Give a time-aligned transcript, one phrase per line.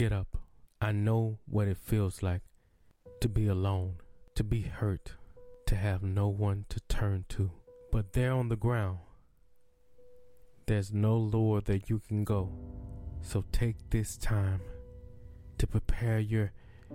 [0.00, 0.38] Get up.
[0.80, 2.40] I know what it feels like
[3.20, 3.96] to be alone,
[4.34, 5.12] to be hurt,
[5.66, 7.50] to have no one to turn to.
[7.92, 9.00] But there on the ground,
[10.64, 12.50] there's no lower that you can go.
[13.20, 14.62] So take this time
[15.58, 16.50] to prepare your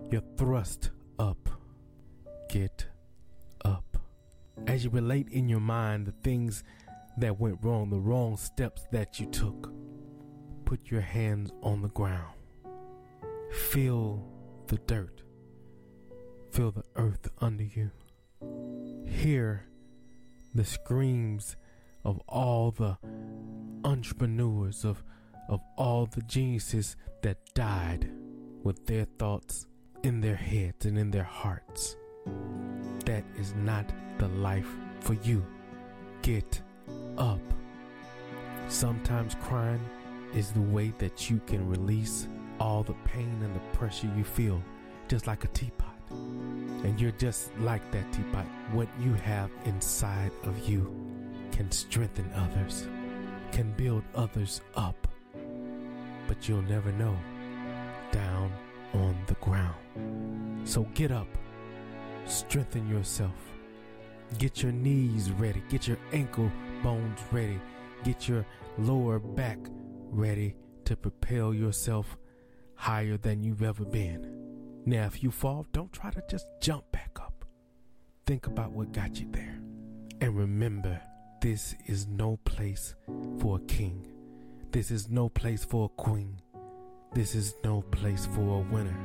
[0.09, 1.47] your thrust up.
[2.49, 2.87] Get
[3.63, 3.99] up.
[4.65, 6.63] As you relate in your mind the things
[7.19, 9.71] that went wrong, the wrong steps that you took,
[10.65, 12.34] put your hands on the ground.
[13.55, 14.21] Feel
[14.67, 15.23] the dirt.
[16.52, 17.89] Feel the earth under you.
[19.07, 19.66] Hear
[20.53, 21.55] the screams
[22.03, 22.97] of all the
[23.83, 25.03] entrepreneurs, of,
[25.49, 28.09] of all the geniuses that died
[28.63, 29.67] with their thoughts
[30.03, 31.95] in their heads and in their hearts.
[33.05, 34.69] That is not the life
[34.99, 35.45] for you.
[36.22, 36.61] Get
[37.17, 37.41] up.
[38.67, 39.83] Sometimes crying
[40.33, 42.27] is the way that you can release
[42.59, 44.62] all the pain and the pressure you feel,
[45.08, 45.94] just like a teapot.
[46.12, 48.45] And you're just like that teapot.
[48.72, 50.94] What you have inside of you
[51.52, 52.88] can strengthen others,
[53.52, 55.08] can build others up.
[56.28, 57.16] But you'll never know
[58.12, 58.52] down
[58.94, 60.67] on the ground.
[60.67, 61.28] So get up,
[62.25, 63.53] strengthen yourself,
[64.38, 66.52] get your knees ready, get your ankle
[66.84, 67.59] bones ready,
[68.03, 68.45] get your
[68.78, 69.58] lower back
[70.09, 72.17] ready to propel yourself
[72.76, 74.31] higher than you've ever been.
[74.86, 77.45] Now, if you fall, don't try to just jump back up.
[78.26, 79.59] Think about what got you there.
[80.22, 81.02] And remember,
[81.42, 82.96] this is no place
[83.40, 84.08] for a king.
[84.72, 86.40] This is no place for a queen.
[87.14, 88.98] This is no place for a winner.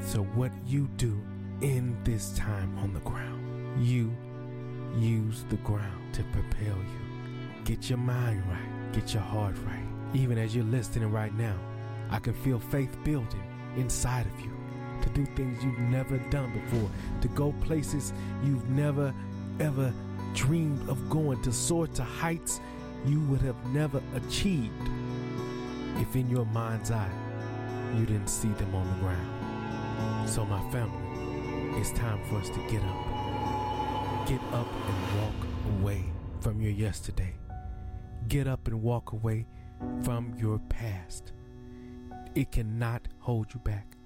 [0.00, 1.20] So, what you do
[1.62, 4.14] in this time on the ground, you
[4.96, 7.64] use the ground to propel you.
[7.64, 9.84] Get your mind right, get your heart right.
[10.14, 11.58] Even as you're listening right now,
[12.10, 13.42] I can feel faith building
[13.76, 14.52] inside of you
[15.02, 16.90] to do things you've never done before,
[17.20, 18.12] to go places
[18.44, 19.14] you've never
[19.60, 19.92] ever
[20.34, 22.60] dreamed of going, to soar to heights
[23.06, 24.72] you would have never achieved
[25.96, 27.10] if in your mind's eye
[27.96, 30.28] you didn't see them on the ground.
[30.28, 34.26] So, my family, it's time for us to get up.
[34.26, 35.46] Get up and walk
[35.78, 36.04] away
[36.40, 37.34] from your yesterday.
[38.28, 39.46] Get up and walk away
[40.02, 41.32] from your past.
[42.36, 43.96] It cannot hold you back.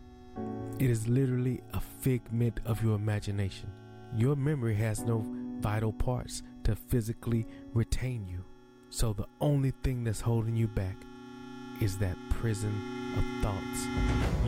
[0.78, 3.72] It is literally a figment of your imagination.
[4.16, 5.26] Your memory has no
[5.58, 8.44] vital parts to physically retain you.
[8.88, 10.94] So the only thing that's holding you back
[11.80, 12.72] is that prison
[13.18, 13.86] of thoughts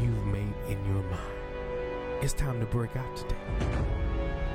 [0.00, 2.22] you've made in your mind.
[2.22, 3.34] It's time to break out today.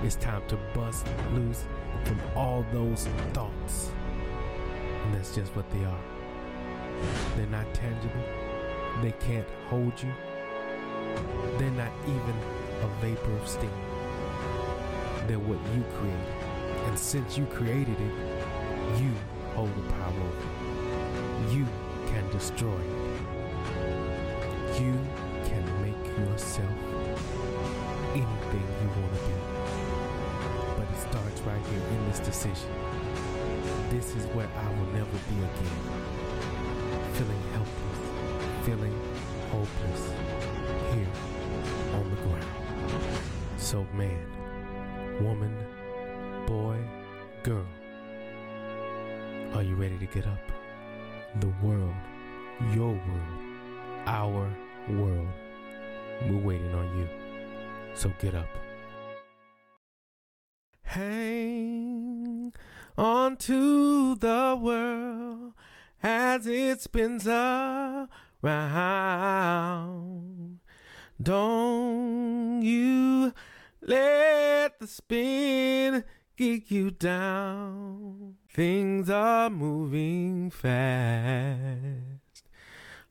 [0.03, 1.65] It's time to bust loose
[2.05, 3.91] from all those thoughts.
[5.03, 6.03] And that's just what they are.
[7.35, 8.23] They're not tangible
[9.01, 10.11] they can't hold you.
[11.57, 12.35] They're not even
[12.81, 13.71] a vapor of steam.
[15.27, 16.33] They're what you created.
[16.87, 18.13] And since you created it,
[19.01, 19.11] you
[19.53, 21.53] hold the power over it.
[21.53, 21.65] You
[22.07, 23.11] can destroy it.
[24.81, 24.93] You
[25.45, 26.71] can make yourself
[28.13, 29.35] anything you want to be.
[30.77, 32.71] But it starts right here in this decision.
[33.89, 35.77] This is where I will never be again.
[37.13, 37.86] Feeling helpless
[38.67, 38.99] feeling
[39.49, 40.11] hopeless
[40.93, 41.07] here
[41.93, 42.43] on the ground.
[43.55, 44.27] So, man,
[45.21, 45.55] woman,
[46.45, 46.77] boy,
[47.43, 47.65] girl,
[49.53, 50.51] are you ready to get up?
[51.39, 51.95] The world,
[52.73, 53.39] your world,
[54.05, 54.53] our
[54.89, 55.29] world,
[56.27, 57.07] we're waiting on you.
[57.93, 58.49] So get up.
[60.81, 62.51] Hang
[62.97, 65.53] on to the world
[66.03, 68.09] as it spins up
[68.41, 70.27] round.
[71.21, 73.33] Don't you
[73.81, 76.03] let the spin
[76.35, 78.35] get you down.
[78.53, 82.43] Things are moving fast.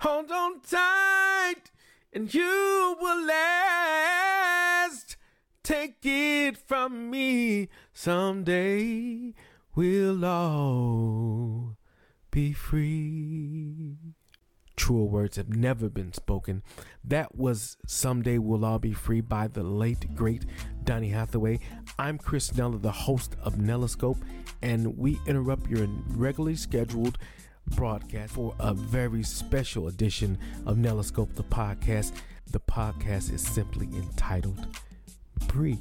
[0.00, 1.72] Hold on tight
[2.12, 5.16] and you will last.
[5.62, 9.34] Take it from me someday.
[9.74, 11.76] We'll all
[12.30, 14.15] be free
[14.76, 16.62] truer words have never been spoken.
[17.04, 20.44] That was Someday We'll All Be Free by the late, great
[20.84, 21.60] Donny Hathaway.
[21.98, 24.20] I'm Chris Nella, the host of Nellascope,
[24.62, 27.18] and we interrupt your regularly scheduled
[27.74, 32.12] broadcast for a very special edition of Nellascope, the podcast.
[32.52, 34.66] The podcast is simply entitled
[35.48, 35.78] Breathe.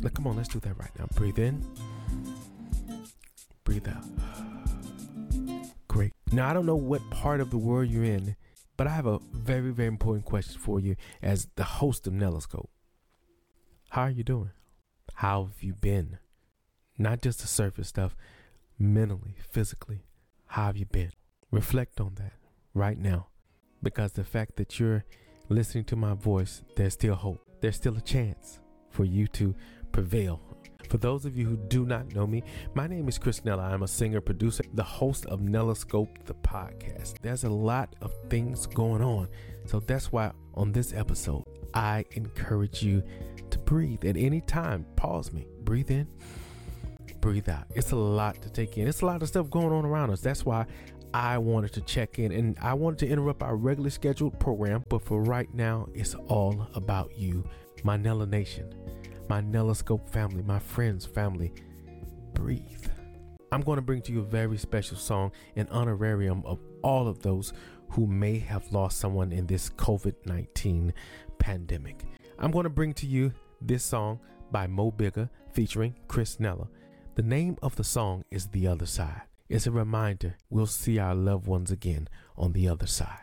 [0.00, 1.06] Now, come on, let's do that right now.
[1.14, 1.64] Breathe in,
[3.64, 4.51] breathe out.
[6.32, 8.36] Now, I don't know what part of the world you're in.
[8.76, 12.68] But I have a very, very important question for you as the host of Nellascope.
[13.90, 14.50] How are you doing?
[15.14, 16.18] How have you been?
[16.98, 18.16] Not just the surface stuff,
[18.78, 20.04] mentally, physically.
[20.46, 21.12] How have you been?
[21.50, 22.32] Reflect on that
[22.74, 23.28] right now.
[23.82, 25.04] Because the fact that you're
[25.48, 27.46] listening to my voice, there's still hope.
[27.60, 28.58] There's still a chance
[28.90, 29.54] for you to
[29.92, 30.40] prevail.
[30.92, 32.42] For those of you who do not know me,
[32.74, 33.62] my name is Chris Nella.
[33.62, 37.14] I'm a singer, producer, the host of Nellascope, the podcast.
[37.22, 39.28] There's a lot of things going on.
[39.64, 43.02] So that's why on this episode, I encourage you
[43.48, 44.84] to breathe at any time.
[44.96, 46.06] Pause me, breathe in,
[47.22, 47.64] breathe out.
[47.74, 48.86] It's a lot to take in.
[48.86, 50.20] It's a lot of stuff going on around us.
[50.20, 50.66] That's why
[51.14, 55.02] I wanted to check in and I wanted to interrupt our regularly scheduled program, but
[55.02, 57.48] for right now, it's all about you,
[57.82, 58.74] my Nella Nation,
[59.32, 61.54] my Nellascope family, my friends, family.
[62.34, 62.86] Breathe.
[63.50, 67.22] I'm going to bring to you a very special song in honorarium of all of
[67.22, 67.54] those
[67.88, 70.92] who may have lost someone in this COVID 19
[71.38, 72.04] pandemic.
[72.38, 73.32] I'm going to bring to you
[73.62, 74.20] this song
[74.50, 76.68] by Mo Bigger featuring Chris Nella.
[77.14, 79.22] The name of the song is The Other Side.
[79.48, 82.06] It's a reminder we'll see our loved ones again
[82.36, 83.22] on the other side.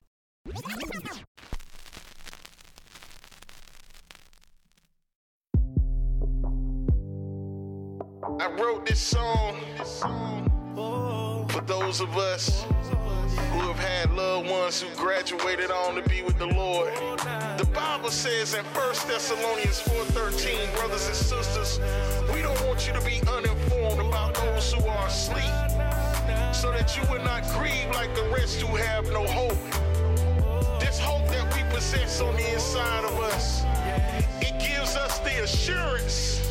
[9.00, 12.66] This song for those of us
[13.52, 16.94] who have had loved ones who graduated on to be with the Lord.
[17.58, 21.80] The Bible says in 1 Thessalonians 4:13, brothers and sisters,
[22.34, 25.56] we don't want you to be uninformed about those who are asleep,
[26.54, 29.60] so that you will not grieve like the rest who have no hope.
[30.80, 33.64] This hope that we possess on the inside of us,
[34.42, 36.49] it gives us the assurance.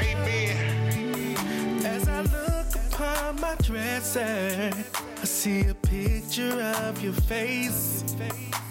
[0.00, 1.86] Amen.
[1.86, 4.70] As I look upon my dresser,
[5.20, 8.04] I see a picture of your face.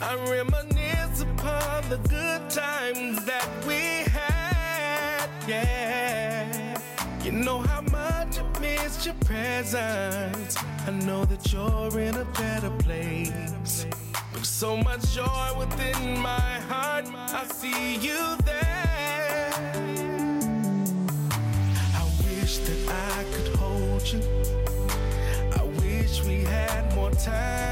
[0.01, 5.29] I reminisce upon the good times that we had.
[5.47, 6.79] Yeah.
[7.23, 10.57] You know how much I missed your presence.
[10.87, 13.85] I know that you're in a better place.
[14.33, 18.70] With so much joy within my heart, I see you there.
[24.13, 27.70] I wish we had more time.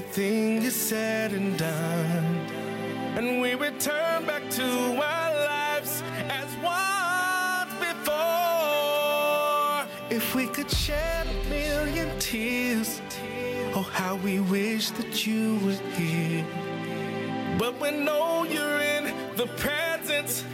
[0.00, 2.24] Everything is said and done.
[3.18, 8.16] And we return back to our lives as once before.
[10.08, 13.02] If we could shed a million tears,
[13.74, 16.46] oh, how we wish that you were here.
[17.58, 20.44] But we know you're in the presence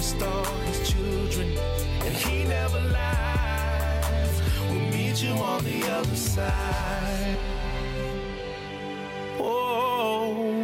[0.00, 1.48] all his children
[2.04, 4.40] and he never lies.
[4.70, 7.36] We'll meet you on the other side.
[9.38, 10.56] Oh,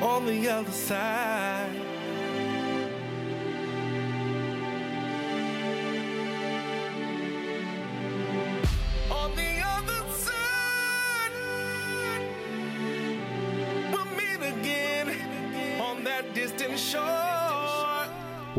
[0.00, 1.39] on the other side.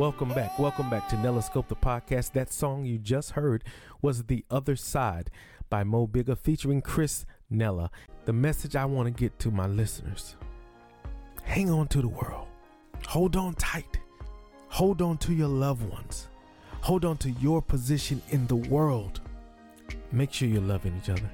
[0.01, 0.57] Welcome back.
[0.57, 2.31] Welcome back to Nellascope the podcast.
[2.31, 3.63] That song you just heard
[4.01, 5.29] was The Other Side
[5.69, 7.91] by Mo Bigger featuring Chris Nella.
[8.25, 10.37] The message I want to get to my listeners
[11.43, 12.47] hang on to the world,
[13.05, 13.99] hold on tight,
[14.69, 16.29] hold on to your loved ones,
[16.81, 19.21] hold on to your position in the world.
[20.11, 21.29] Make sure you're loving each other,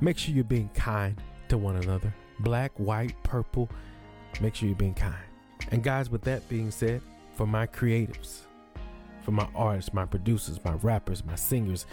[0.00, 2.14] make sure you're being kind to one another.
[2.38, 3.68] Black, white, purple,
[4.40, 5.16] make sure you're being kind.
[5.72, 7.02] And guys, with that being said,
[7.34, 8.40] for my creatives,
[9.22, 11.86] for my artists, my producers, my rappers, my singers,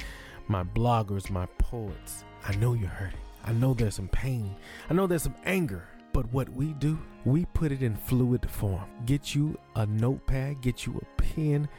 [0.48, 2.24] my bloggers, my poets.
[2.48, 3.20] I know you're hurting.
[3.44, 4.56] I know there's some pain.
[4.90, 5.88] I know there's some anger.
[6.14, 8.84] But what we do, we put it in fluid form.
[9.06, 11.70] Get you a notepad, get you a pen,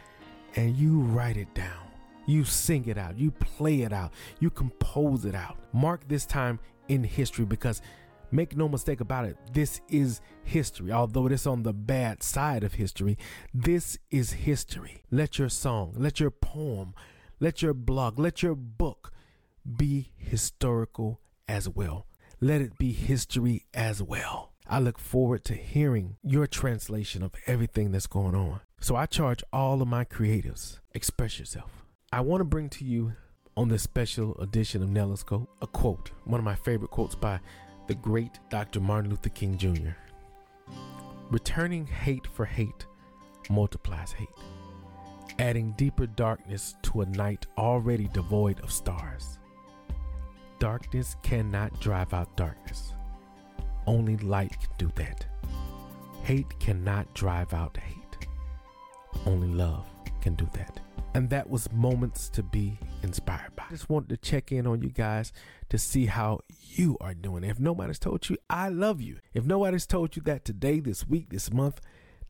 [0.57, 1.83] and you write it down.
[2.27, 5.59] You sing it out, you play it out, you compose it out.
[5.73, 7.83] Mark this time in history because
[8.33, 10.91] make no mistake about it, this is history.
[10.91, 13.19] Although it is on the bad side of history,
[13.53, 15.03] this is history.
[15.11, 16.95] Let your song, let your poem,
[17.41, 19.13] let your blog, let your book
[19.77, 22.07] be historical as well.
[22.41, 24.53] Let it be history as well.
[24.67, 28.61] I look forward to hearing your translation of everything that's going on.
[28.81, 31.85] So I charge all of my creatives, express yourself.
[32.13, 33.13] I want to bring to you
[33.57, 37.41] on this special edition of Nellascope a quote, one of my favorite quotes by
[37.87, 38.81] the great Dr.
[38.81, 39.91] Martin Luther King Jr.
[41.31, 42.87] Returning hate for hate
[43.51, 44.29] multiplies hate
[45.39, 49.39] adding deeper darkness to a night already devoid of stars.
[50.59, 52.93] Darkness cannot drive out darkness.
[53.87, 55.27] Only light can do that.
[56.23, 58.29] Hate cannot drive out hate.
[59.27, 59.87] Only love
[60.21, 60.79] can do that.
[61.15, 63.65] And that was moments to be inspired by.
[63.69, 65.33] I just wanted to check in on you guys
[65.69, 67.45] to see how you are doing.
[67.45, 69.19] If nobody's told you, I love you.
[69.35, 71.81] If nobody's told you that today, this week, this month,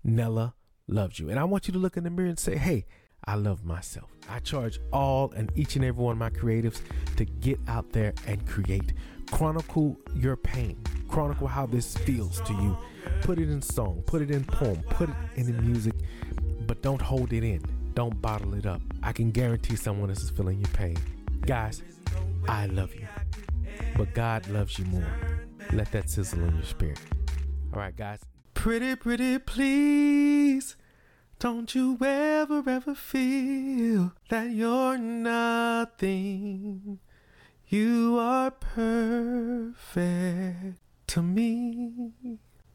[0.02, 0.54] Nella
[0.88, 1.30] loves you.
[1.30, 2.86] And I want you to look in the mirror and say, hey,
[3.24, 4.10] I love myself.
[4.28, 6.80] I charge all and each and every one of my creatives
[7.16, 8.94] to get out there and create.
[9.30, 10.82] Chronicle your pain.
[11.08, 12.76] Chronicle how this feels to you.
[13.20, 15.94] Put it in song, put it in poem, put it in music,
[16.66, 17.62] but don't hold it in.
[17.94, 18.80] Don't bottle it up.
[19.02, 20.96] I can guarantee someone else is feeling your pain.
[21.46, 21.82] Guys,
[22.48, 23.06] I love you,
[23.96, 25.12] but God loves you more.
[25.72, 26.98] Let that sizzle in your spirit.
[27.72, 28.20] All right, guys.
[28.54, 30.76] Pretty, pretty, please.
[31.38, 36.20] Don't you ever, ever feel that you're nothing.
[37.68, 39.98] You are perfect
[41.08, 42.12] to me.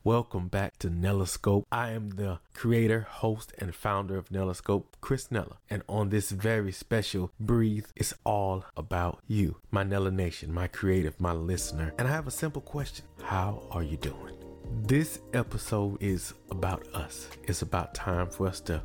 [0.08, 1.66] Welcome back to Nellascope.
[1.70, 5.58] I am the creator, host, and founder of Nellascope, Chris Nella.
[5.70, 11.20] And on this very special Breathe, it's all about you, my Nella Nation, my creative,
[11.20, 11.94] my listener.
[11.98, 14.38] And I have a simple question How are you doing?
[14.84, 17.28] This episode is about us.
[17.44, 18.82] It's about time for us to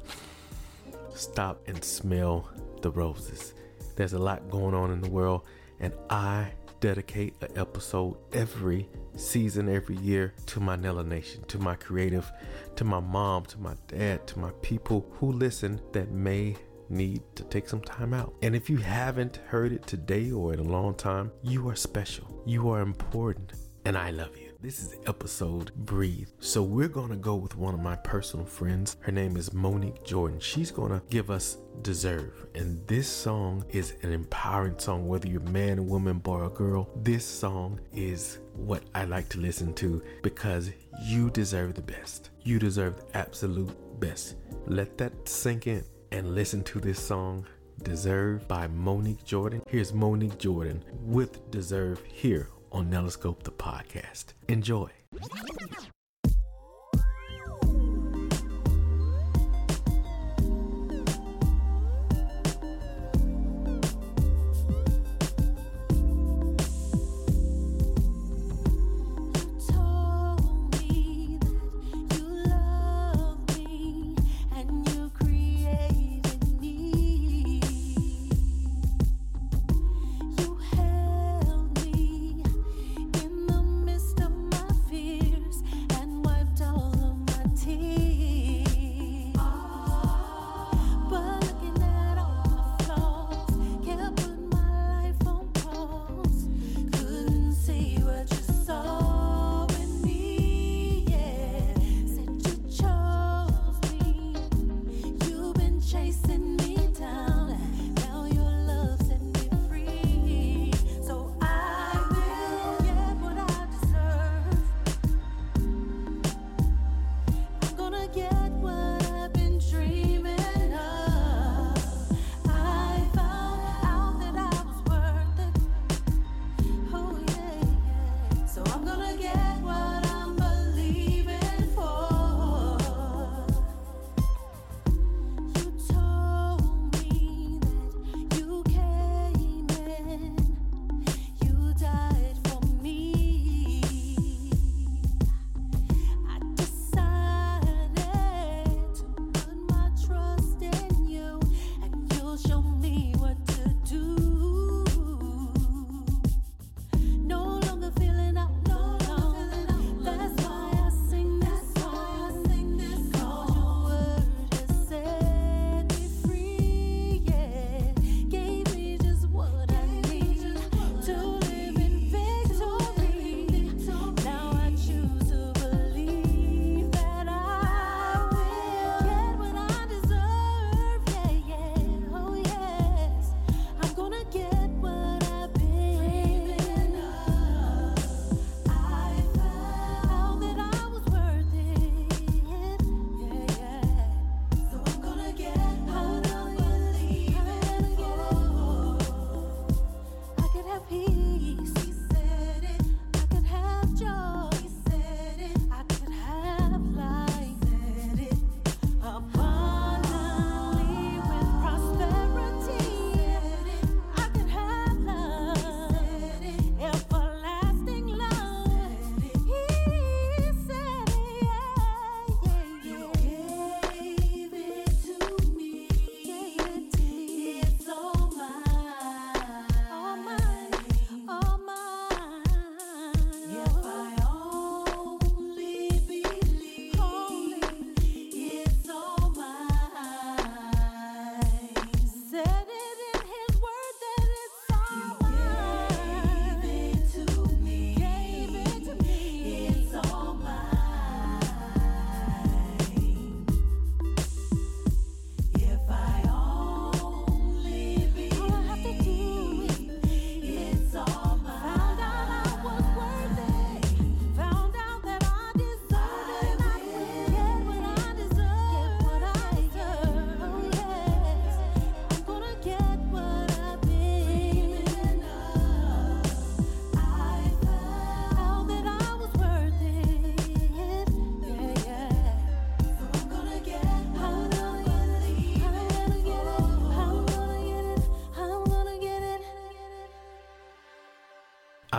[1.14, 2.50] stop and smell
[2.80, 3.54] the roses.
[3.94, 5.42] There's a lot going on in the world,
[5.78, 6.50] and I
[6.82, 12.30] dedicate an episode every season, every year to my Nella Nation, to my creative,
[12.74, 16.56] to my mom, to my dad, to my people who listen that may
[16.88, 18.34] need to take some time out.
[18.42, 22.42] And if you haven't heard it today or in a long time, you are special.
[22.44, 23.52] You are important,
[23.84, 24.51] and I love you.
[24.62, 26.28] This is episode Breathe.
[26.38, 28.96] So we're gonna go with one of my personal friends.
[29.00, 30.38] Her name is Monique Jordan.
[30.38, 32.46] She's gonna give us Deserve.
[32.54, 36.88] And this song is an empowering song, whether you're man, woman, boy, or girl.
[36.94, 40.70] This song is what I like to listen to because
[41.02, 42.30] you deserve the best.
[42.42, 44.36] You deserve the absolute best.
[44.66, 47.46] Let that sink in and listen to this song.
[47.82, 49.62] Deserve by Monique Jordan.
[49.66, 54.32] Here's Monique Jordan with Deserve here on Nellascope the podcast.
[54.48, 54.90] Enjoy.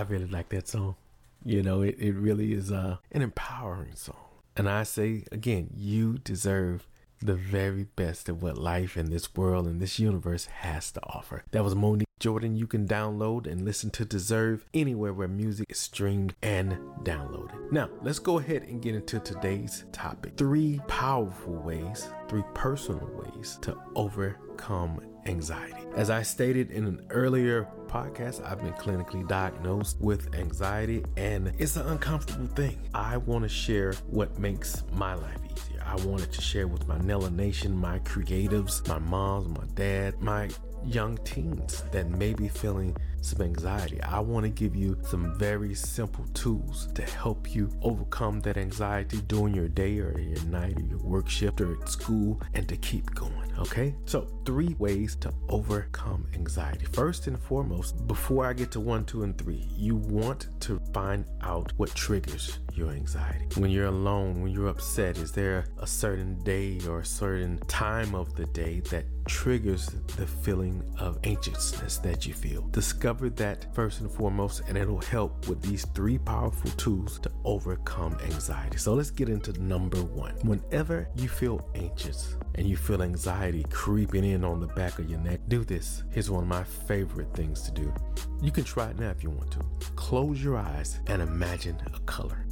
[0.03, 0.95] Really like that song.
[1.43, 4.15] You know, it, it really is uh, an empowering song.
[4.55, 6.87] And I say again, you deserve
[7.21, 11.43] the very best of what life and this world and this universe has to offer.
[11.51, 12.55] That was Monique Jordan.
[12.55, 17.71] You can download and listen to Deserve anywhere where music is streamed and downloaded.
[17.71, 20.33] Now, let's go ahead and get into today's topic.
[20.37, 25.83] Three powerful ways, three personal ways to overcome anxiety.
[25.95, 31.75] As I stated in an earlier podcast, I've been clinically diagnosed with anxiety, and it's
[31.75, 32.79] an uncomfortable thing.
[32.93, 35.83] I want to share what makes my life easier.
[35.85, 40.49] I wanted to share with my Nella Nation, my creatives, my moms, my dad, my
[40.85, 44.01] young teens that may be feeling some anxiety.
[44.01, 49.21] I want to give you some very simple tools to help you overcome that anxiety
[49.27, 52.77] during your day or your night or your work shift or at school and to
[52.77, 53.51] keep going.
[53.59, 56.85] Okay, so three ways to overcome anxiety.
[56.91, 61.23] First and foremost, before I get to one, two, and three, you want to find
[61.41, 63.45] out what triggers your anxiety.
[63.59, 68.15] When you're alone, when you're upset, is there a certain day or a certain time
[68.15, 69.85] of the day that triggers
[70.17, 72.63] the feeling of anxiousness that you feel?
[72.71, 78.17] Discover that first and foremost, and it'll help with these three powerful tools to overcome
[78.23, 78.77] anxiety.
[78.77, 80.35] So let's get into number one.
[80.43, 85.19] Whenever you feel anxious and you feel anxiety creeping in on the back of your
[85.19, 86.03] neck, do this.
[86.11, 87.93] Here's one of my favorite things to do.
[88.41, 89.59] You can try it now if you want to.
[89.95, 92.45] Close your eyes and imagine a color.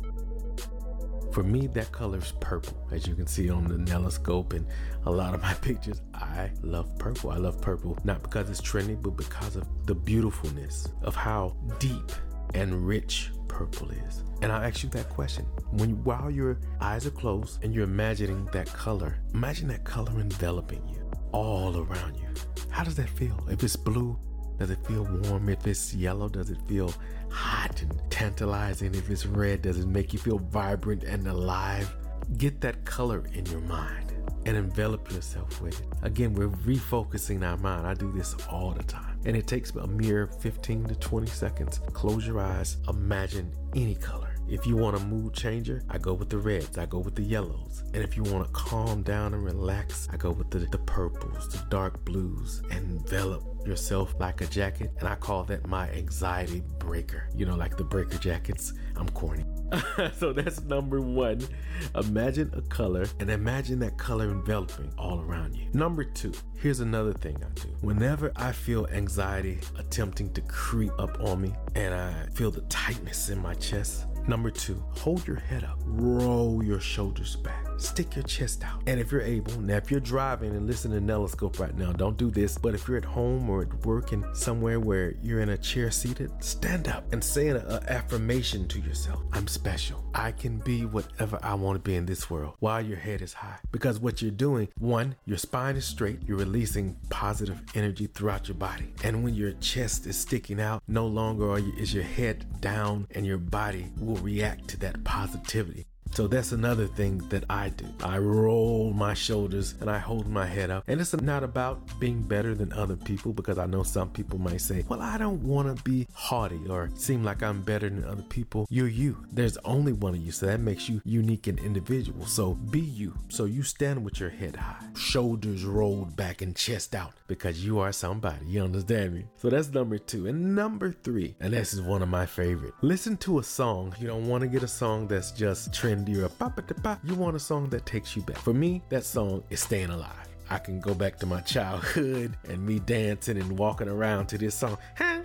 [1.31, 2.77] For me, that color is purple.
[2.91, 4.67] As you can see on the Nellascope and
[5.05, 7.31] a lot of my pictures, I love purple.
[7.31, 12.11] I love purple not because it's trendy, but because of the beautifulness of how deep
[12.53, 14.23] and rich purple is.
[14.41, 15.45] And I'll ask you that question.
[15.71, 20.85] When while your eyes are closed and you're imagining that color, imagine that color enveloping
[20.89, 22.27] you all around you.
[22.69, 23.37] How does that feel?
[23.49, 24.19] If it's blue,
[24.61, 25.49] does it feel warm?
[25.49, 26.93] If it's yellow, does it feel
[27.31, 28.93] hot and tantalizing?
[28.93, 31.91] If it's red, does it make you feel vibrant and alive?
[32.37, 34.13] Get that color in your mind
[34.45, 35.87] and envelop yourself with it.
[36.03, 37.87] Again, we're refocusing our mind.
[37.87, 39.19] I do this all the time.
[39.25, 41.79] And it takes a mere 15 to 20 seconds.
[41.93, 44.30] Close your eyes, imagine any color.
[44.51, 47.23] If you want a mood changer, I go with the reds, I go with the
[47.23, 47.83] yellows.
[47.93, 51.47] And if you want to calm down and relax, I go with the, the purples,
[51.47, 54.91] the dark blues, envelop yourself like a jacket.
[54.99, 57.29] And I call that my anxiety breaker.
[57.33, 58.73] You know, like the breaker jackets.
[58.97, 59.45] I'm corny.
[60.17, 61.47] so that's number one.
[61.95, 65.67] Imagine a color and imagine that color enveloping all around you.
[65.73, 67.69] Number two, here's another thing I do.
[67.79, 73.29] Whenever I feel anxiety attempting to creep up on me and I feel the tightness
[73.29, 78.23] in my chest, Number two, hold your head up, roll your shoulders back, stick your
[78.23, 78.81] chest out.
[78.87, 82.17] And if you're able, now if you're driving and listening to Nellascope right now, don't
[82.17, 82.57] do this.
[82.57, 85.91] But if you're at home or at work and somewhere where you're in a chair
[85.91, 87.57] seated, stand up and say an
[87.87, 90.03] affirmation to yourself I'm special.
[90.13, 93.33] I can be whatever I want to be in this world while your head is
[93.33, 93.57] high.
[93.71, 98.55] Because what you're doing, one, your spine is straight, you're releasing positive energy throughout your
[98.55, 98.93] body.
[99.03, 103.25] And when your chest is sticking out, no longer you, is your head down and
[103.25, 105.87] your body will react to that positivity.
[106.13, 107.85] So that's another thing that I do.
[108.03, 110.83] I roll my shoulders and I hold my head up.
[110.87, 114.61] And it's not about being better than other people because I know some people might
[114.61, 118.23] say, well, I don't want to be haughty or seem like I'm better than other
[118.23, 118.67] people.
[118.69, 119.25] You're you.
[119.31, 120.31] There's only one of you.
[120.31, 122.25] So that makes you unique and individual.
[122.25, 123.13] So be you.
[123.29, 127.79] So you stand with your head high, shoulders rolled back and chest out because you
[127.79, 128.45] are somebody.
[128.45, 129.25] You understand me?
[129.37, 130.27] So that's number two.
[130.27, 132.73] And number three, and this is one of my favorite.
[132.81, 133.95] Listen to a song.
[133.99, 135.73] You don't want to get a song that's just
[136.09, 138.37] a you want a song that takes you back.
[138.37, 140.27] For me, that song is Staying Alive.
[140.51, 144.55] I can go back to my childhood and me dancing and walking around to this
[144.55, 144.77] song.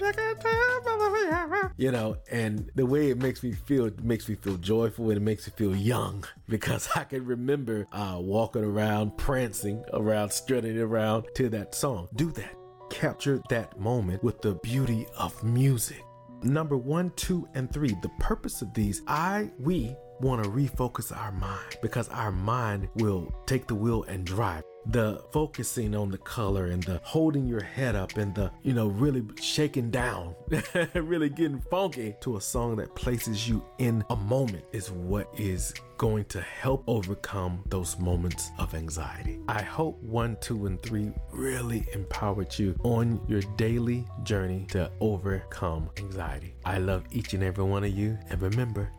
[1.78, 5.18] You know, and the way it makes me feel, it makes me feel joyful and
[5.18, 10.78] it makes me feel young because I can remember uh, walking around, prancing around, strutting
[10.78, 12.08] around to that song.
[12.14, 12.54] Do that.
[12.88, 16.02] Capture that moment with the beauty of music.
[16.42, 17.96] Number one, two, and three.
[18.00, 23.34] The purpose of these, I, we want to refocus our mind because our mind will
[23.46, 24.62] take the wheel and drive.
[24.88, 28.86] The focusing on the color and the holding your head up and the, you know,
[28.86, 30.36] really shaking down,
[30.94, 35.74] really getting funky to a song that places you in a moment is what is
[35.98, 39.40] going to help overcome those moments of anxiety.
[39.48, 45.90] I hope one, two, and three really empowered you on your daily journey to overcome
[45.98, 46.54] anxiety.
[46.64, 48.18] I love each and every one of you.
[48.30, 48.92] And remember,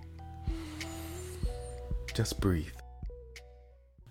[2.17, 2.73] just breathe.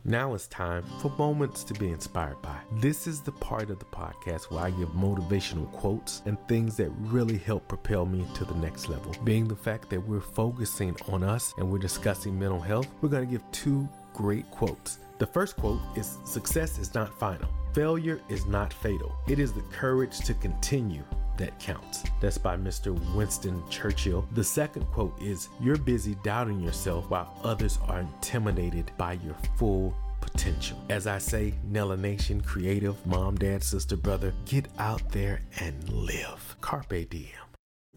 [0.04, 2.56] Now it's time for moments to be inspired by.
[2.74, 6.90] This is the part of the podcast where I give motivational quotes and things that
[7.00, 9.12] really help propel me to the next level.
[9.24, 13.26] Being the fact that we're focusing on us and we're discussing mental health, we're going
[13.26, 15.00] to give two great quotes.
[15.18, 17.48] The first quote is Success is not final.
[17.72, 19.16] Failure is not fatal.
[19.26, 21.02] It is the courage to continue
[21.38, 22.04] that counts.
[22.20, 22.98] That's by Mr.
[23.14, 24.26] Winston Churchill.
[24.32, 29.94] The second quote is You're busy doubting yourself while others are intimidated by your full
[30.20, 30.82] potential.
[30.90, 36.56] As I say, Nella Nation, creative, mom, dad, sister, brother, get out there and live.
[36.60, 37.30] Carpe diem.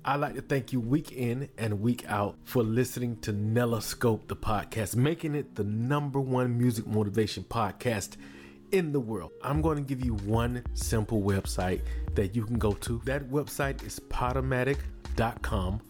[0.06, 4.36] I'd like to thank you week in and week out for listening to Nellascope, the
[4.36, 8.15] podcast, making it the number one music motivation podcast
[8.71, 9.32] in the world.
[9.43, 11.82] I'm going to give you one simple website
[12.15, 13.01] that you can go to.
[13.05, 15.82] That website is podomatic.com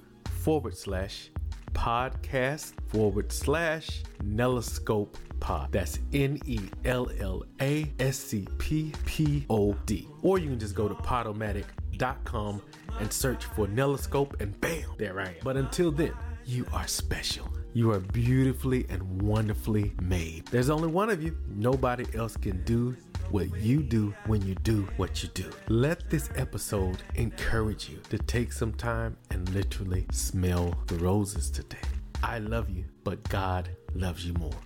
[0.41, 1.29] forward slash
[1.73, 5.71] podcast forward slash Nellascope pod.
[5.71, 10.07] That's N E L L A S C P P O D.
[10.21, 12.61] Or you can just go to podomatic.com
[12.99, 15.35] and search for Nellascope and bam, there I am.
[15.43, 16.13] But until then,
[16.45, 17.49] you are special.
[17.73, 20.47] You are beautifully and wonderfully made.
[20.47, 21.37] There's only one of you.
[21.47, 22.97] Nobody else can do
[23.29, 25.45] what you do when you do what you do.
[25.67, 31.77] Let this episode encourage you to take some time and literally smell the roses today.
[32.23, 34.59] I love you, but God loves you more.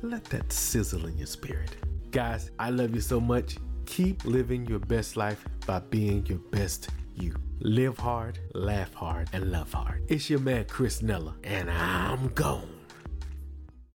[0.00, 1.76] Let that sizzle in your spirit.
[2.12, 3.56] Guys, I love you so much.
[3.84, 7.34] Keep living your best life by being your best you.
[7.60, 10.04] Live hard, laugh hard, and love hard.
[10.08, 12.71] It's your man Chris Nella, and I'm gone.